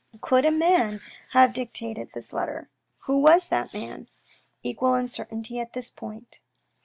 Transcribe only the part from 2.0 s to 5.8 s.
that letter? Who was that man? Equal uncertainty on